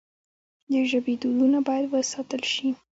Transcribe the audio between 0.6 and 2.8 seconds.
د ژبې دودونه باید وساتل سي.